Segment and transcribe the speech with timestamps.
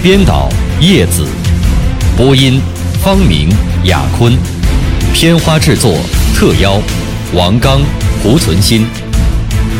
[0.00, 0.48] 编导
[0.80, 1.26] 叶子，
[2.16, 2.60] 播音
[3.02, 3.48] 方明、
[3.82, 4.32] 雅坤，
[5.12, 5.98] 片花制作
[6.36, 6.80] 特邀
[7.34, 7.80] 王刚、
[8.22, 8.86] 胡存新，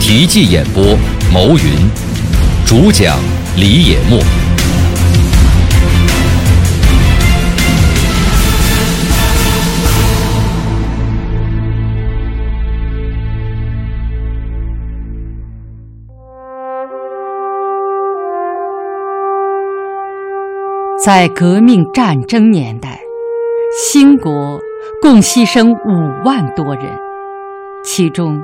[0.01, 0.99] 题记演播
[1.33, 1.89] 牟云，
[2.67, 3.17] 主讲
[3.57, 4.21] 李野墨。
[21.09, 23.01] 在革命战争年代，
[23.73, 24.61] 兴国
[25.01, 26.85] 共牺牲五万多人，
[27.83, 28.39] 其中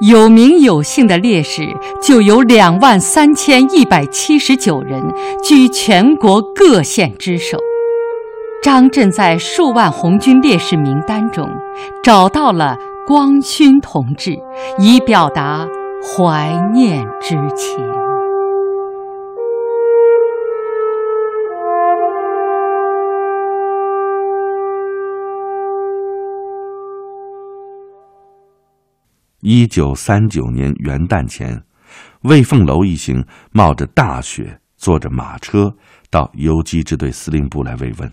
[0.00, 1.68] 有名有姓的烈士
[2.00, 5.02] 就有两万三千一百七十九人，
[5.44, 7.58] 居全国各县之首。
[8.62, 11.46] 张震在数万红军烈士名单中
[12.02, 14.38] 找到了光勋同志，
[14.78, 15.68] 以表达
[16.02, 17.95] 怀念之情。
[29.48, 31.62] 一九三九年元旦前，
[32.22, 35.72] 魏凤楼一行冒着大雪，坐着马车
[36.10, 38.12] 到游击支队司令部来慰问。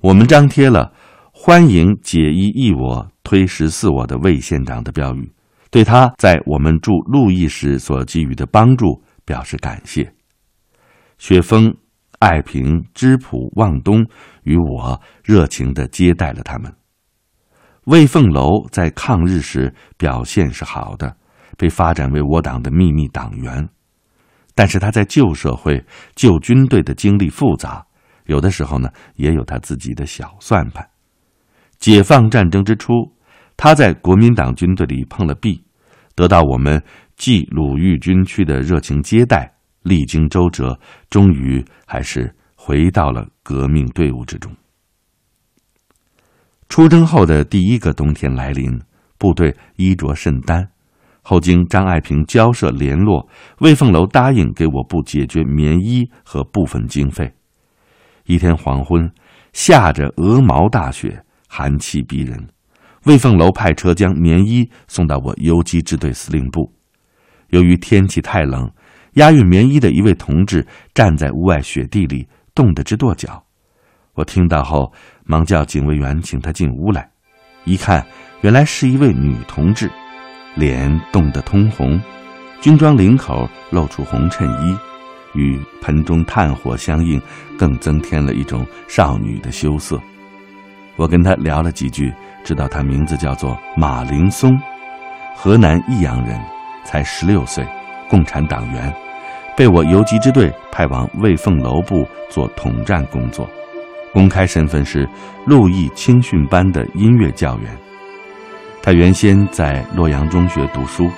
[0.00, 0.92] 我们张贴了
[1.30, 5.32] “欢迎解衣义我，推十四我”的魏县长的标语，
[5.70, 10.12] 对他在我们驻鹿邑时所给予的帮助表示感谢。
[11.16, 11.72] 雪峰、
[12.18, 14.04] 爱平、芝浦、望东
[14.42, 16.74] 与我热情地接待了他们。
[17.84, 21.16] 魏凤楼在抗日时表现是好的，
[21.58, 23.68] 被发展为我党的秘密党员。
[24.54, 27.84] 但是他在旧社会、旧军队的经历复杂，
[28.26, 30.88] 有的时候呢也有他自己的小算盘。
[31.78, 32.92] 解放战争之初，
[33.56, 35.62] 他在国民党军队里碰了壁，
[36.14, 36.82] 得到我们
[37.16, 40.78] 冀鲁豫军区的热情接待，历经周折，
[41.10, 44.50] 终于还是回到了革命队伍之中。
[46.74, 48.68] 出征后的第一个冬天来临，
[49.16, 50.68] 部队衣着甚单。
[51.22, 53.28] 后经张爱萍交涉联络，
[53.60, 57.32] 魏凤楼答应给我部解决棉衣和部分经费。
[58.24, 59.08] 一天黄昏，
[59.52, 62.48] 下着鹅毛大雪，寒气逼人。
[63.04, 66.72] 魏凤楼派车将棉衣送到我游击支队司令部。
[67.50, 68.68] 由于天气太冷，
[69.12, 73.43] 押运棉衣的一位同志站在屋外雪地里，冻得直跺脚。
[74.14, 74.92] 我听到后，
[75.24, 77.08] 忙叫警卫员请他进屋来。
[77.64, 78.04] 一看，
[78.42, 79.90] 原来是一位女同志，
[80.54, 82.00] 脸冻得通红，
[82.60, 84.76] 军装领口露出红衬衣，
[85.34, 87.20] 与盆中炭火相应，
[87.58, 90.00] 更增添了一种少女的羞涩。
[90.96, 92.12] 我跟她聊了几句，
[92.44, 94.56] 知道她名字叫做马灵松，
[95.34, 96.40] 河南益阳人，
[96.84, 97.66] 才十六岁，
[98.08, 98.94] 共产党员，
[99.56, 103.48] 被我游击支队派往魏凤楼部做统战工作。
[104.14, 105.06] 公开身份是
[105.44, 107.76] 陆毅青训班的音乐教员。
[108.80, 111.10] 他原先在洛阳中学读书，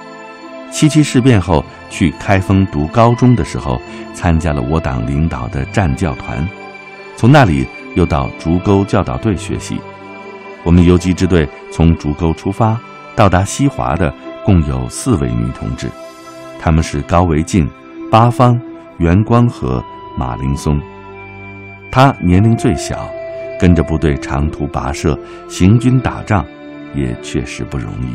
[0.70, 3.78] 七七事变后去开封读高中的时候，
[4.14, 6.48] 参加了我党领导的战教团，
[7.16, 9.78] 从那里又到竹沟教导队学习。
[10.64, 12.80] 我们游击支队从竹沟出发，
[13.14, 14.12] 到达西华的
[14.44, 15.90] 共有四位女同志，
[16.58, 17.68] 她们是高维静、
[18.10, 18.58] 八方、
[18.98, 19.84] 袁光和
[20.16, 20.80] 马林松。
[21.96, 23.10] 他年龄最小，
[23.58, 25.18] 跟着部队长途跋涉
[25.48, 26.44] 行军打仗，
[26.94, 28.14] 也确实不容易。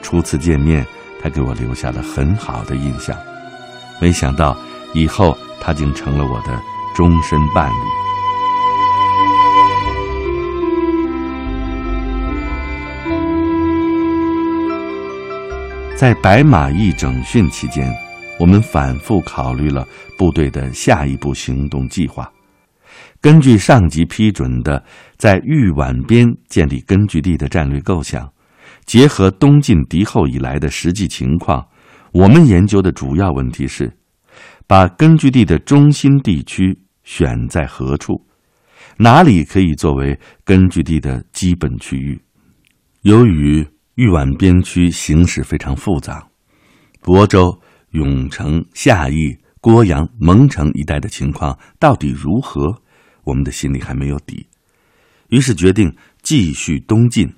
[0.00, 0.86] 初次见面，
[1.20, 3.14] 他给我留下了很好的印象。
[4.00, 4.56] 没想到
[4.94, 6.58] 以后他竟成了我的
[6.96, 7.76] 终身伴侣。
[15.94, 17.94] 在白马驿整训期间，
[18.40, 19.86] 我们反复考虑了
[20.16, 22.26] 部队的下一步行动计划。
[23.20, 24.82] 根据上级批准的
[25.16, 28.32] 在豫皖边建立根据地的战略构想，
[28.84, 31.66] 结合东晋敌后以来的实际情况，
[32.12, 33.92] 我们研究的主要问题是：
[34.66, 38.24] 把根据地的中心地区选在何处，
[38.98, 42.20] 哪里可以作为根据地的基本区域？
[43.02, 43.66] 由于
[43.96, 46.24] 豫皖边区形势非常复杂，
[47.02, 47.60] 亳州、
[47.90, 52.80] 永城、夏邑、郭阳、蒙城一带的情况到底如何，
[53.28, 54.46] 我们的心里还没有底。
[55.28, 57.30] 于是决定继续东进，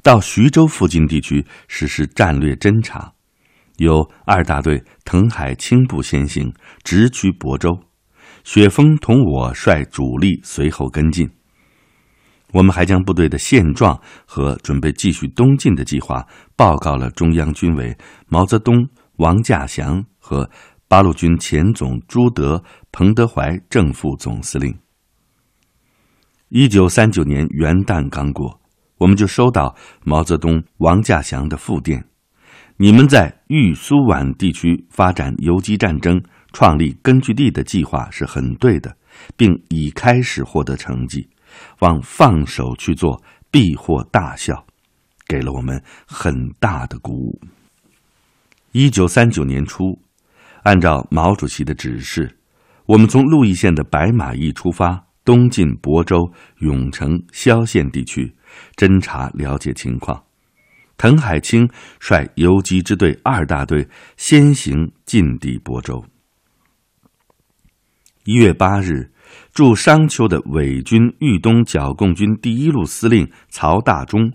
[0.00, 3.12] 到徐州附近地区实施战略侦察。
[3.78, 6.54] 由二大队滕海清部先行，
[6.84, 7.76] 直趋亳州。
[8.44, 11.28] 雪峰同我率主力随后跟进。
[12.52, 16.24] 我们还将部队的现状和准备继续东进的计划
[16.54, 17.96] 报告了中央军委
[18.28, 18.86] 毛泽东、
[19.16, 20.48] 王稼祥和
[20.86, 22.62] 八路军前总朱德、
[22.92, 24.81] 彭德怀正副总司令。
[26.54, 28.60] 一九三九年元旦刚过，
[28.98, 32.04] 我们就收到毛泽东、王稼祥的复电：
[32.76, 36.22] 你们在豫苏皖地区发展游击战争、
[36.52, 38.94] 创立根据地的计划是很对的，
[39.34, 41.26] 并已开始获得成绩。
[41.78, 44.66] 望放手去做，必获大效，
[45.26, 47.40] 给了我们很大的鼓舞。
[48.72, 49.98] 一九三九年初，
[50.64, 52.36] 按照毛主席的指示，
[52.84, 58.34] 我们从鹿邑县的白马驿出发，东进亳州、永城、萧县地区，
[58.76, 60.22] 侦查了解情况。
[60.96, 61.68] 滕海清
[62.00, 66.04] 率游击支队二大队先行进抵亳州。
[68.24, 69.10] 一月八日。
[69.54, 74.30] 驻商丘的伪军豫东剿共军第一路司令曹大忠，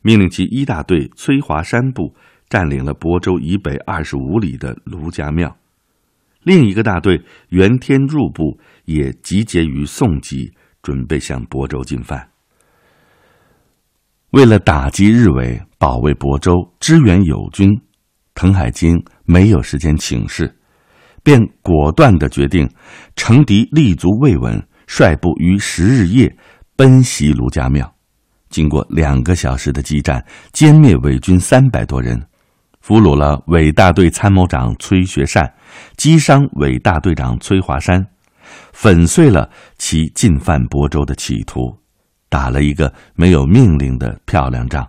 [0.00, 2.14] 命令其一大队崔华山部
[2.48, 5.54] 占领了亳州以北二十五里的卢家庙，
[6.42, 10.52] 另一个大队袁天入部也集结于宋集，
[10.82, 12.28] 准备向亳州进犯。
[14.30, 17.70] 为了打击日伪、保卫亳州、支援友军，
[18.34, 20.54] 滕海清没有时间请示。
[21.22, 22.70] 便果断地决定，
[23.16, 26.34] 乘敌立足未稳，率部于十日夜
[26.76, 27.94] 奔袭卢家庙。
[28.48, 32.22] 经过两个小时的激战，歼灭伪军三百多人，
[32.88, 35.52] 俘虏了伪大队参谋长崔学善，
[35.98, 38.02] 击伤伪大队长崔华山，
[38.72, 39.46] 粉碎了
[39.76, 41.70] 其进犯亳州的企图，
[42.30, 44.88] 打了一个没有命令的漂亮仗。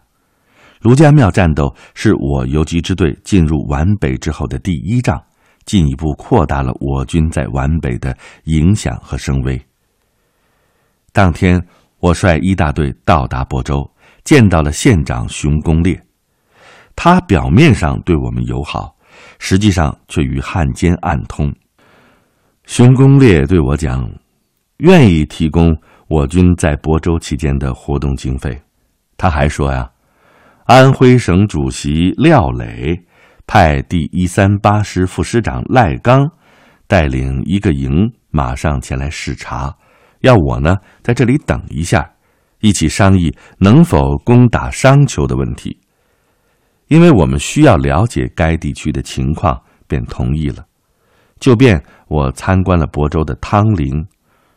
[0.79, 5.21] 卢家庙战斗是我游击支队进入皖北之后的第一仗。
[5.65, 9.61] 进一步扩大了我军在皖北的影响和声威。
[11.11, 11.61] 当天，
[11.99, 13.91] 我率一大队到达亳州，
[14.23, 16.01] 见到了县长熊公烈。
[17.01, 18.93] 他表面上对我们友好，
[19.39, 21.49] 实际上却与汉奸暗通。
[22.65, 24.05] 熊公烈对我讲，
[24.79, 25.73] 愿意提供
[26.09, 28.61] 我军在亳州期间的活动经费。
[29.15, 29.89] 他还说呀，
[30.65, 33.01] 安徽省主席廖磊。
[33.47, 36.29] 派第一三八师副师长赖刚
[36.85, 39.73] 带领一个营，马上前来视察，
[40.19, 42.11] 要我呢在这里等一下，
[42.59, 45.78] 一起商议能否攻打商丘的问题。
[46.89, 50.65] 因为我们需要了解该地区的情况，便同意了。
[51.39, 54.05] 就便我参观了亳州的汤陵，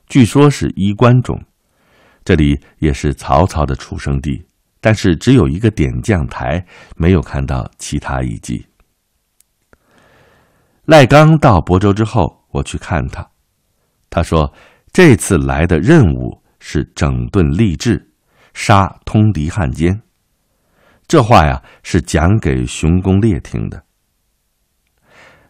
[0.09, 1.39] 据说是衣冠冢，
[2.25, 4.43] 这里也是曹操的出生地，
[4.81, 6.65] 但是只有一个点将台，
[6.97, 8.67] 没有看到其他遗迹。
[10.87, 13.25] 赖刚到亳州之后，我去看他。
[14.11, 14.53] 他说
[14.93, 18.11] ：“这次来的任务是整顿吏治，
[18.55, 20.01] 杀通敌汉奸。”
[21.13, 23.83] 这话呀是讲给熊公烈听的。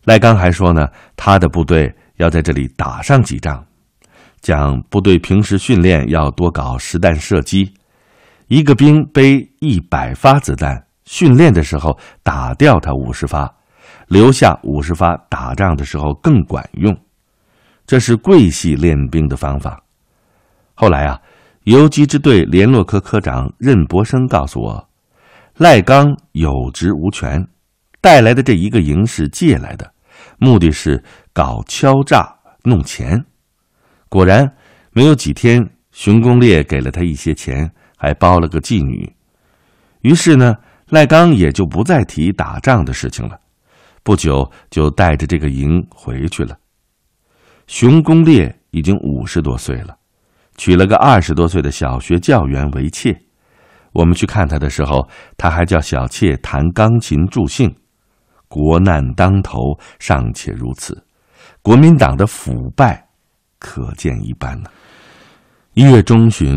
[0.02, 3.64] 赖刚还说呢，他的部队要在这里打上几仗，
[4.40, 7.72] 讲部队平时训练要多搞实弹射击，
[8.48, 13.48] 一个兵背一百发子弹，训练的时候打掉他五十发。
[14.08, 16.92] 留下五十发，打仗的时候更管用。
[17.86, 19.80] 这是桂系练兵的方法。
[20.74, 21.20] 后来啊，
[21.62, 24.88] 游击支队联络科科长任伯生告诉我，
[25.58, 27.46] 赖刚有职无权，
[28.00, 29.92] 带来的这一个营是借来的，
[30.38, 33.22] 目的是搞敲诈弄钱。
[34.08, 34.50] 果然，
[34.92, 39.14] 没有几天，熊公烈给了他一些钱，还包了个妓女。
[40.00, 40.54] 于是呢，
[40.88, 43.38] 赖刚也就不再提打仗的事情了。
[44.02, 46.56] 不久就带着这个营回去了。
[47.66, 49.96] 熊公烈已经五十多岁了，
[50.56, 53.16] 娶了个二十多岁的小学教员为妾。
[53.92, 57.74] 我们去看他的时候，他还叫小妾弹钢琴助兴。
[58.48, 61.06] 国难当头，尚且如此，
[61.62, 63.08] 国民党的腐败
[63.58, 64.70] 可见一斑了。
[65.74, 66.54] 一月中旬，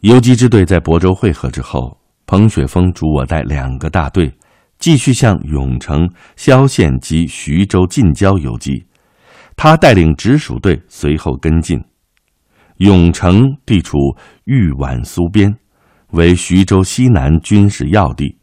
[0.00, 4.32] 游击支队在亳州会合之后，彭雪枫嘱我带两个大队。
[4.78, 8.82] 继续向永城、萧县及徐州近郊游击，
[9.54, 11.78] 他带领直属队随后跟进。
[12.78, 13.98] 永城地处
[14.44, 15.54] 豫皖苏边，
[16.12, 18.36] 为徐州西南军事要地。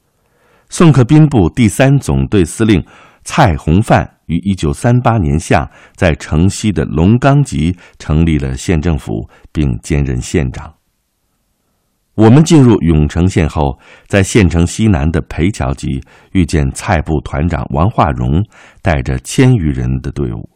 [0.69, 2.83] 宋克兵部第三总队司令
[3.23, 10.73] 蔡洪范于一九三八年夏在城西的龙岗集成立了县政府，并兼任县长。
[12.15, 18.43] 我们进入永城县后，在县城西南的裴桥集遇见蔡部团长王化荣
[18.81, 20.49] 带着千余人的队伍，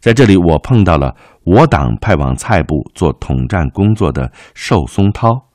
[0.00, 1.14] 在这里我碰到了
[1.44, 5.45] 我党派往蔡部做统战工作的寿松涛，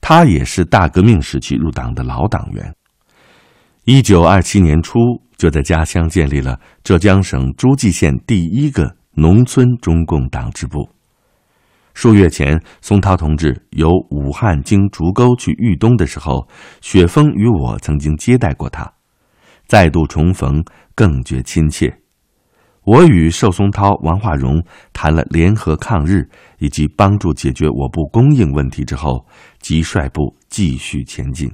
[0.00, 2.74] 他也是大革命时期入党的老党员。
[3.84, 4.98] 一九二七年初，
[5.36, 10.88] 就在家乡建立了浙江省诸暨县第一个农村中共党支部。
[11.94, 16.46] 数月前，松涛同志由武汉经竹沟去豫东的时候，
[16.80, 18.92] 雪峰与我曾经接待过他，
[19.66, 20.62] 再度重逢
[20.94, 21.98] 更觉亲切。
[22.88, 24.64] 我与寿松涛、王化荣
[24.94, 26.26] 谈了联合抗日
[26.56, 29.26] 以及帮助解决我部供应问题之后，
[29.60, 31.52] 即率部继续前进。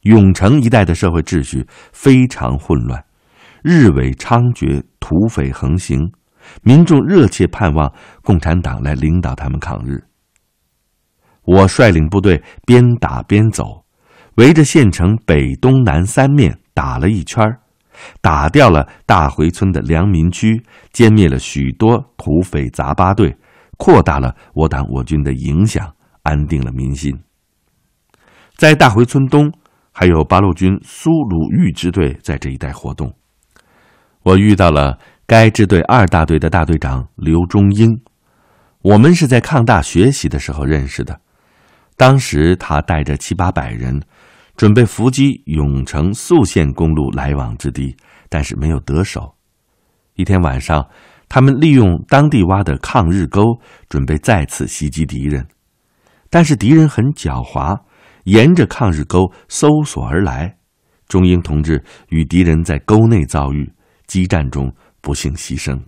[0.00, 3.04] 永城一带的社会秩序非常混乱，
[3.62, 6.10] 日伪猖獗，土匪横行。
[6.62, 7.92] 民众热切盼望
[8.22, 10.02] 共产党来领导他们抗日。
[11.44, 13.84] 我率领部队边打边走，
[14.36, 17.44] 围着县城北、东南三面打了一圈
[18.20, 20.62] 打掉了大回村的良民区，
[20.92, 23.36] 歼灭了许多土匪杂八队，
[23.76, 27.18] 扩大了我党我军的影响，安定了民心。
[28.56, 29.52] 在大回村东，
[29.92, 33.12] 还有八路军苏鲁豫支队在这一带活动，
[34.22, 34.98] 我遇到了。
[35.28, 38.00] 该支队二大队的大队长刘忠英，
[38.80, 41.20] 我们是在抗大学习的时候认识的。
[41.96, 44.00] 当时他带着七八百人，
[44.56, 47.96] 准备伏击永城宿县公路来往之地，
[48.28, 49.34] 但是没有得手。
[50.14, 50.88] 一天晚上，
[51.28, 53.42] 他们利用当地挖的抗日沟，
[53.88, 55.46] 准备再次袭击敌人。
[56.30, 57.78] 但是敌人很狡猾，
[58.24, 60.56] 沿着抗日沟搜索而来。
[61.06, 63.72] 忠英同志与敌人在沟内遭遇，
[64.06, 64.74] 激战中。
[65.02, 65.80] 不幸牺牲。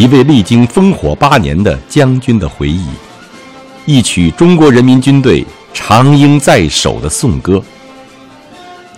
[0.00, 2.86] 一位历经烽火八年的将军的回忆，
[3.84, 7.62] 一曲中国人民军队长缨在手的颂歌。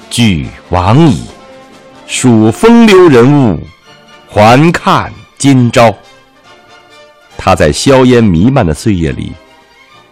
[0.08, 1.24] 俱往矣，
[2.06, 3.58] 数风流人物，
[4.28, 5.92] 还看今朝。
[7.36, 9.32] 他在硝烟弥漫的岁月里，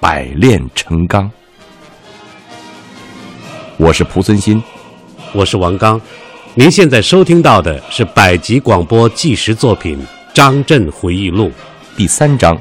[0.00, 1.30] 百炼成钢。
[3.76, 4.60] 我是蒲存昕，
[5.32, 6.00] 我是王刚。
[6.54, 9.96] 您现在收听到的是百集广播纪实作品
[10.32, 11.48] 《张震回忆录》
[11.96, 12.56] 第三章《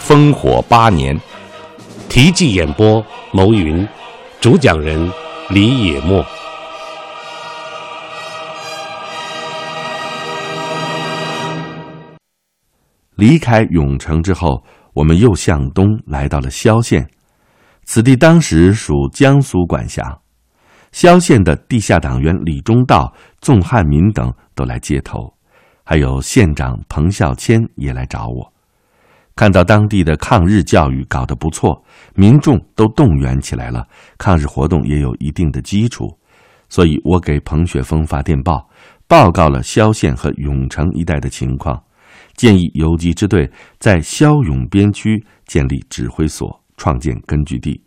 [0.00, 1.18] 烽火八年》，
[2.08, 3.86] 题记演播牟云，
[4.40, 5.10] 主讲人
[5.50, 6.24] 李野墨。
[13.16, 14.62] 离开永城之后，
[14.94, 17.10] 我们又向东来到了萧县，
[17.84, 20.16] 此地当时属江苏管辖。
[20.92, 25.34] 萧县的地下党员李中道、纵汉民等都来接头，
[25.88, 28.52] 还有县长彭孝谦也来找我。
[29.34, 31.82] 看到当地的抗日教育搞得不错，
[32.14, 36.06] 民众都动员起来了，抗日活动也有一定的基础，
[36.68, 38.68] 所以我给彭雪枫发电报，
[39.06, 41.82] 报告了萧县和永城一带的情况，
[42.34, 47.82] 建议游击支队在萧永边区建立指挥所，创建根据地。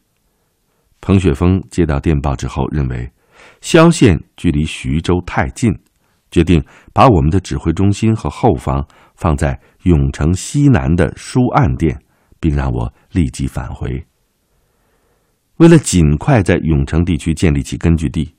[1.01, 3.12] 彭雪枫接到电报之后，认为
[3.62, 5.72] 萧县距离徐州太近，
[6.31, 8.83] 决定把我们的指挥中心和后方
[9.15, 12.01] 放在永城西南的书案店，
[12.39, 14.03] 并让我立即返回。
[15.57, 18.33] 为了尽快在永城地区建立起根据地，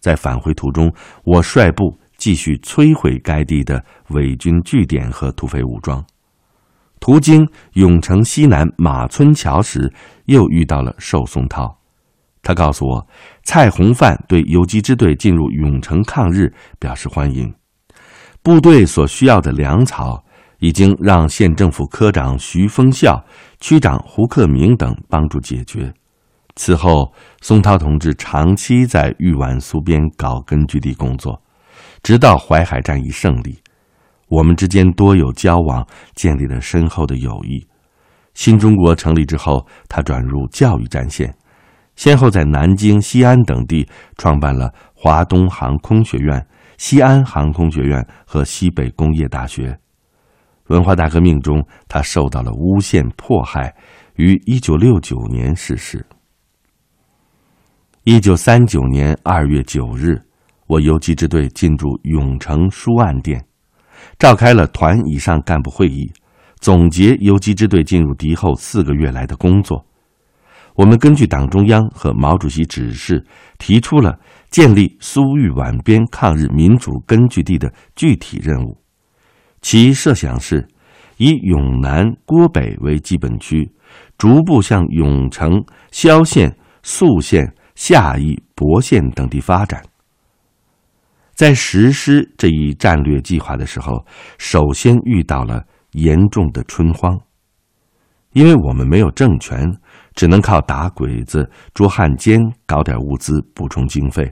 [0.00, 0.92] 在返回途中，
[1.24, 6.04] 我率部继续摧毁该地的伪军据点和土匪武装。
[7.00, 9.90] 途经永城西南马村桥时，
[10.24, 11.77] 又遇到了寿松涛。
[12.42, 13.06] 他告诉我，
[13.42, 17.54] 蔡洪范对游击支队进入永城抗日表示欢迎，
[18.42, 20.24] 部队所需要的粮草
[20.58, 23.22] 已经让县政府科长徐丰孝、
[23.60, 25.92] 区长胡克明等帮助解决。
[26.56, 31.40] 此后，松涛同志长期在豫皖苏边搞根据地工作，
[32.02, 33.58] 直到淮海战役胜利，
[34.28, 37.64] 我们之间多有交往，建立了深厚的友谊。
[38.34, 41.32] 新中国成立之后，他转入教育战线。
[41.98, 43.84] 先后在南京、西安等地
[44.16, 49.76] 创办了华东航空学院、西安航空学院和西北工业大学。
[50.68, 53.74] 文化大革命中，他受到了诬陷迫害，
[54.14, 56.06] 于一九六九年逝世。
[58.04, 60.22] 一九三九年二月九日，
[60.68, 63.44] 我游击支队进驻永城书案店，
[64.20, 66.12] 召开了团以上干部会议，
[66.60, 69.84] 总结游击支队进入敌后四个月来的工作。
[70.78, 73.26] 我们根据党中央和毛主席指示，
[73.58, 74.16] 提出了
[74.48, 78.80] 建立苏豫皖边抗日民主根据地的具体任务。
[79.60, 80.68] 其设想是，
[81.16, 83.68] 以永南、郭北为基本区，
[84.16, 89.82] 逐步向永城、萧县、宿县、夏邑、博县等地发展。
[91.34, 94.06] 在实施这一战略计划的时候，
[94.38, 97.18] 首先遇到了严重的春荒，
[98.32, 99.58] 因为我们没有政权，
[100.18, 104.28] 只能靠打鬼子、捉汉奸搞点物资补充经费，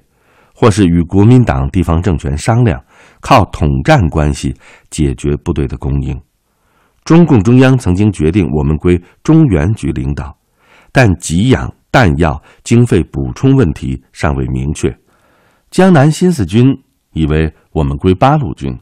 [0.52, 2.82] 或是与国民党地方政权商量，
[3.20, 4.52] 靠统战关系
[4.90, 6.20] 解决部队的供应。
[7.04, 10.36] 中共中央曾经决定我们归中原局领导，
[10.90, 14.92] 但给养、弹药、经费补充问题尚未明确。
[15.70, 16.76] 江南新四军。
[17.12, 18.78] 以为我们归八路军，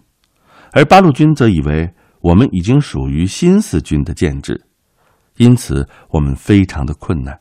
[0.73, 1.88] 而八路军则以为
[2.20, 4.61] 我们已经属于新四军的建制，
[5.37, 7.41] 因此我们非常的困难。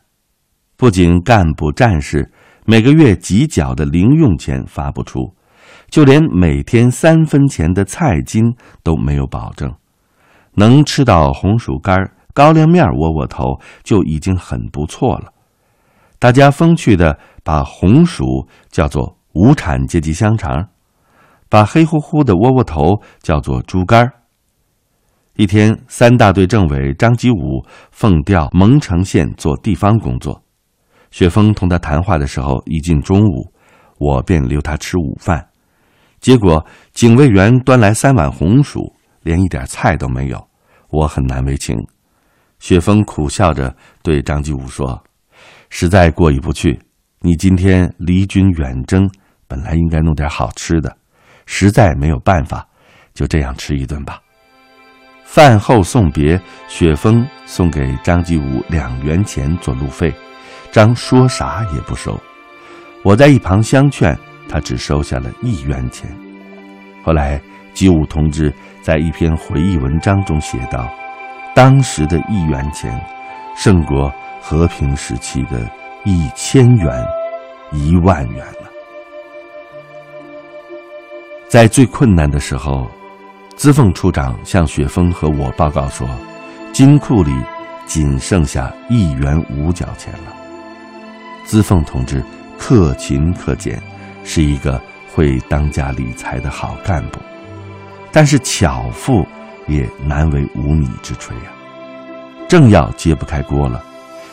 [0.76, 2.32] 不仅干部战士
[2.66, 5.34] 每个月几角的零用钱发不出，
[5.88, 9.72] 就连每天三分钱的菜金都没有保证。
[10.54, 11.96] 能吃到红薯干、
[12.32, 15.32] 高粱面窝窝头就已经很不错了。
[16.18, 20.68] 大家风趣的把红薯叫做无产阶级香肠。
[21.50, 24.10] 把黑乎乎的窝窝头叫做猪肝。
[25.36, 30.40] 一天，三大队政委张吉武奉调蒙城县做地方工作。
[31.10, 33.52] 雪峰同他谈话的时候已近中午，
[33.98, 35.44] 我便留他吃午饭。
[36.20, 40.48] 结果警卫员端来三碗红薯，连一点菜都没有，
[40.90, 41.76] 我很难为情。
[42.60, 43.74] 雪峰苦笑着
[44.04, 45.02] 对张吉武说
[45.68, 46.80] ：“实在过意不去。
[47.22, 49.10] 你今天离军远征，
[49.48, 50.96] 本来应该弄点好吃的。”
[51.44, 52.64] 实在没有办法，
[53.12, 54.20] 就这样吃一顿吧。
[55.34, 60.14] 饭后送别，雪峰送给张继武两元钱做路费，
[60.70, 62.16] 张说啥也不收。
[63.02, 64.16] 我在一旁相劝，
[64.48, 66.08] 他只收下了一元钱。
[67.02, 67.40] 后来，
[67.72, 70.88] 吉武同志在一篇回忆文章中写道
[71.52, 72.96] ：“当时的一元钱，
[73.56, 75.68] 胜过和平时期的
[76.04, 77.04] 一千元、
[77.72, 78.70] 一万元了。”
[81.50, 82.88] 在最困难的时候，
[83.56, 86.08] 资凤处长向雪峰和我报告说，
[86.72, 87.32] 金库里
[87.86, 90.34] 仅剩下一元五角钱了。
[91.44, 92.22] 资凤同志
[92.58, 93.80] 克勤克俭，
[94.24, 94.80] 是一个
[95.14, 97.20] 会当家理财的好干部，
[98.10, 99.24] 但是巧妇
[99.68, 101.52] 也难为无米之炊呀。
[102.48, 103.82] 正要揭不开锅了，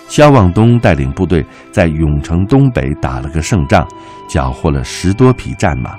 [0.07, 3.87] 肖望东带领部队在永城东北打了个胜仗，
[4.27, 5.97] 缴获了十多匹战马。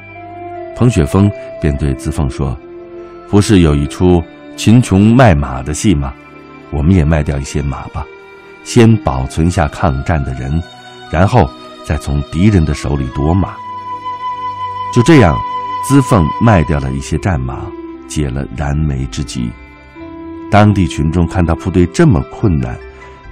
[0.74, 1.30] 彭雪峰
[1.60, 2.56] 便对资凤说
[3.32, 4.22] ：“不是有一出
[4.58, 6.12] 秦琼卖马的戏吗？
[6.70, 8.04] 我们也卖掉一些马吧，
[8.62, 10.62] 先保存下抗战的人，
[11.10, 11.48] 然后
[11.82, 13.54] 再从敌人的手里夺马。”
[14.94, 15.34] 就这样，
[15.88, 17.62] 资凤卖掉了一些战马，
[18.06, 19.50] 解了燃眉之急。
[20.50, 22.78] 当地群众看到部队这么困难，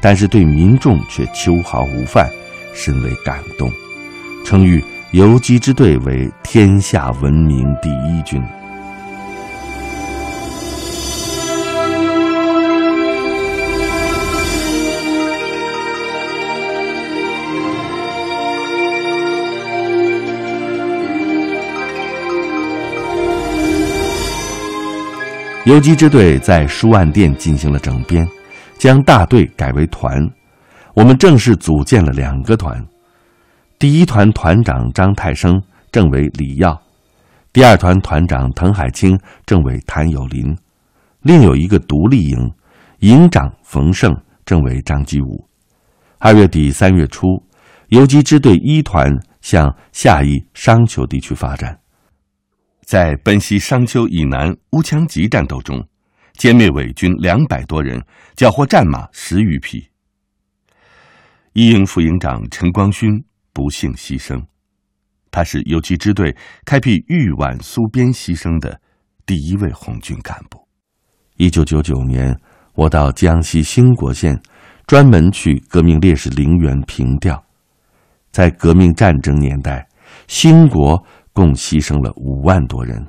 [0.00, 2.26] 但是对民众却秋毫无犯，
[2.72, 3.70] 深为感动，
[4.46, 4.82] 称誉。
[5.12, 8.42] 游击支队为天下闻名第一军。
[25.70, 28.26] 游击支队在书案店进行了整编，
[28.76, 30.20] 将大队改为团。
[30.94, 32.84] 我们正式组建了两个团。
[33.78, 36.72] 第一团团长张太生，政委李耀；
[37.52, 40.52] 第二团团长滕海清，政委谭友林。
[41.20, 42.50] 另有一个独立营，
[42.98, 44.12] 营长冯胜，
[44.44, 45.46] 政委张继武。
[46.18, 47.28] 二月底三月初，
[47.90, 49.08] 游击支队一团
[49.40, 51.78] 向夏邑、商丘地区发展，
[52.90, 55.80] 在奔袭商丘以南乌枪集战斗中，
[56.36, 59.88] 歼灭伪军两百多人，缴获战马十余匹。
[61.52, 63.24] 一营副营长陈光勋。
[63.52, 64.42] 不幸牺牲，
[65.30, 68.80] 他是游击支队开辟豫皖苏边牺牲的
[69.24, 70.66] 第一位红军干部。
[71.36, 72.36] 一九九九年，
[72.74, 74.36] 我到江西兴国县，
[74.88, 77.40] 专门去革命烈士陵园凭吊。
[78.32, 79.88] 在革命战争年代，
[80.26, 83.06] 兴国共牺牲了五万多人，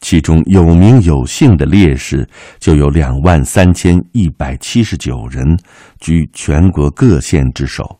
[0.00, 5.58] 其中有名有姓的烈士就有两万三千一百七十九人，
[6.00, 7.98] 居全国各县之首。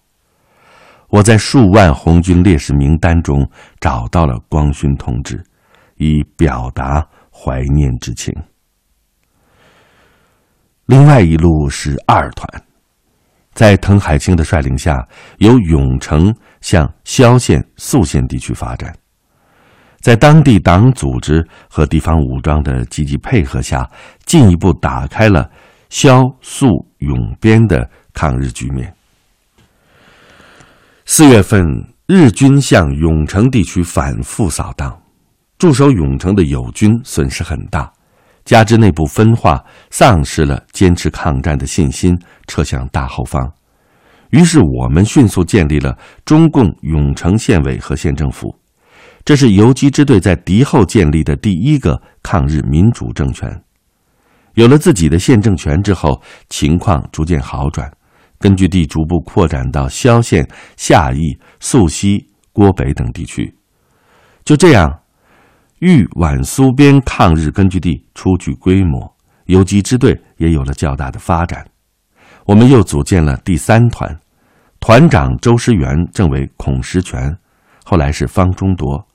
[1.08, 3.46] 我在数万红军烈士名单中
[3.80, 5.44] 找到了光勋同志，
[5.96, 8.35] 以表达怀念之情。
[10.87, 12.62] 另外一路是二团，
[13.52, 15.06] 在滕海清的率领下，
[15.38, 18.94] 由永城向萧县、宿县地区发展。
[20.03, 23.88] 在当地党组织和地方武装的积极配合下，
[24.27, 25.49] 进一步打开了
[25.91, 26.67] 萧肃
[26.99, 28.93] 永边的抗日局面。
[31.05, 31.65] 四月份，
[32.07, 35.01] 日军向永城地区反复扫荡，
[35.57, 37.93] 驻守永城的友军损失很大，
[38.45, 43.53] 加之内部分化，丧失了坚持抗战的信心，撤向大后方。
[44.31, 48.53] 于是，我们迅速建立了中共永城县委和县政府。
[49.24, 53.48] 这是游击支队在敌后建立的第一个抗日民主政权。
[54.54, 57.90] 有了自己的县政权之后，情况逐渐好转，
[58.38, 63.54] 根据地逐步扩展到萧县、夏邑、宿西、郭北等地区。
[64.44, 64.92] 就这样，
[65.78, 71.64] 豫皖苏边抗日根据地初具规模，游击支队也有了较大的发展。
[72.44, 74.18] 我们又组建了第三团，
[74.80, 77.35] 团长周师元，正为孔石权，
[77.85, 79.06] 后来是方中铎。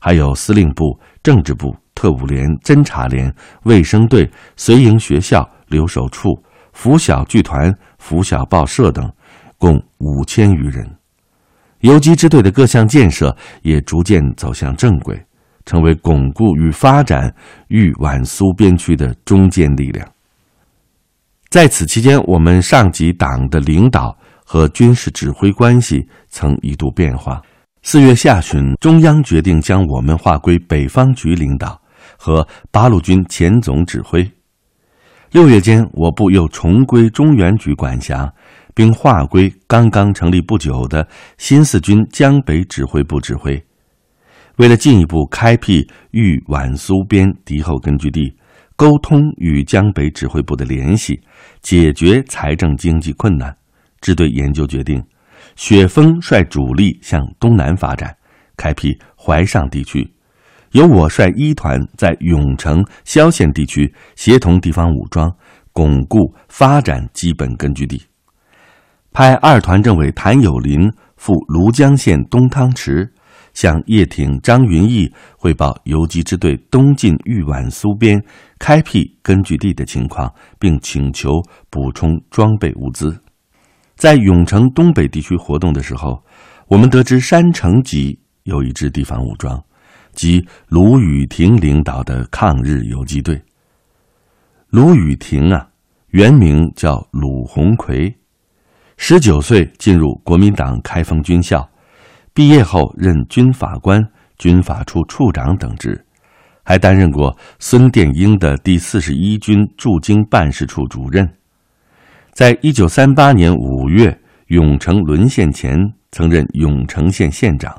[0.00, 6.28] 还有司令部、政治部、特务连、侦察连、卫生队、随营学校、留守处、
[6.72, 9.10] 拂晓剧团、拂晓报社等，
[9.58, 10.88] 共五千余人。
[11.80, 15.20] 游击支队的各项建设也逐渐走向正轨，
[15.64, 17.32] 成为巩固与发展
[17.68, 20.06] 豫皖苏边区的中坚力量。
[21.48, 27.40] 在此期间，我们上级党的领导和军事指挥关系曾一度变化。
[27.88, 31.80] 四月下旬，中央决定将我们划归北方局领导
[32.18, 34.28] 和八路军前总指挥。
[35.30, 38.28] 六月间，我部又重归中原局管辖，
[38.74, 41.06] 并划归刚刚成立不久的
[41.38, 43.64] 新四军江北指挥部指挥。
[44.56, 48.36] 为了进一步开辟豫皖苏边敌后根据地，
[48.74, 51.20] 沟通与江北指挥部的联系，
[51.62, 53.56] 解决财政经济困难，
[54.00, 55.00] 支队研究决定。
[55.56, 58.14] 雪峰率主力向东南发展，
[58.56, 60.02] 开辟淮上地区；
[60.72, 65.34] 由我率一团在永城、萧县地区协同地方武装，
[65.72, 68.00] 巩固发展基本根据地。
[69.12, 73.10] 派二团政委谭友林赴庐江县东汤池，
[73.54, 78.22] 向叶挺、张云逸汇报游击支队东进豫皖苏边
[78.58, 81.30] 开辟根据地的情况，并请求
[81.70, 83.18] 补充装备物资。
[83.96, 86.22] 在永城东北地区活动的时候，
[86.68, 89.62] 我们得知山城集有一支地方武装，
[90.12, 93.42] 即卢雨亭领导的抗日游击队。
[94.68, 95.66] 卢雨亭啊，
[96.08, 98.14] 原名叫鲁鸿奎，
[98.98, 101.66] 十九岁进入国民党开封军校，
[102.34, 104.06] 毕业后任军法官、
[104.36, 106.04] 军法处处长等职，
[106.62, 111.26] 还担任过孙殿英的第四十一军驻京办事处主任。
[112.36, 114.14] 在一九三八年五月，
[114.48, 115.74] 永城沦陷前，
[116.12, 117.74] 曾任永城县县长。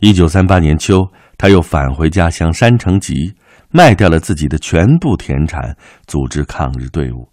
[0.00, 3.34] 一九三八年秋，他又返回家乡山城集，
[3.70, 5.74] 卖掉了自己的全部田产，
[6.06, 7.26] 组织抗日队伍。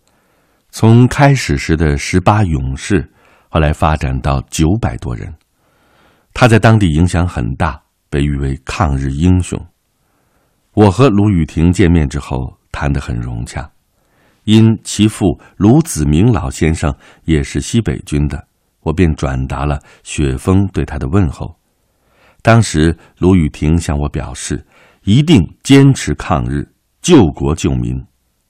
[0.69, 3.11] 从开始时的十八勇士，
[3.49, 5.29] 后来发展到九百多人。
[6.33, 7.77] 他在当地影响很大，
[8.09, 9.59] 被誉为抗日英雄。
[10.75, 13.69] 我和卢雨婷见面之后，谈得很融洽。
[14.45, 16.93] 因其父卢子明老先生
[17.25, 18.47] 也是西北军的，
[18.81, 21.55] 我便转达了雪峰对他的问候。
[22.41, 24.63] 当时卢雨婷向我表示，
[25.03, 26.63] 一定坚持抗日、
[27.01, 27.99] 救国救民，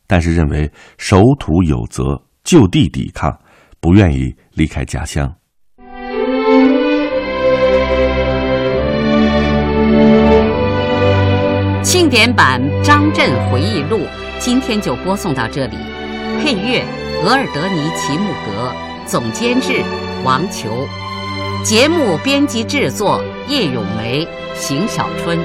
[0.05, 3.31] 但是认为守土有责，就地抵抗，
[3.79, 5.33] 不愿意离开家乡。
[11.81, 14.01] 庆典版张震回忆录。
[14.45, 15.75] 今天就播送到这里，
[16.39, 16.85] 配乐
[17.23, 18.71] 额尔德尼·齐木格，
[19.07, 19.81] 总监制
[20.23, 20.87] 王球，
[21.63, 25.39] 节目编辑制作叶咏梅、邢小春。